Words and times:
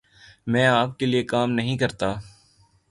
میں 0.47 0.65
آپ 0.67 0.97
کے 0.99 1.05
لئے 1.05 1.23
کام 1.23 1.51
نہیں 1.51 1.77
کرتا۔ 1.77 2.13